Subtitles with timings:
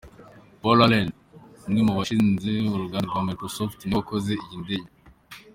[0.61, 1.07] Paul Allen
[1.67, 4.89] umwe mubashinze uruganda rwa Microsoft niwe wakoze iyi ndege.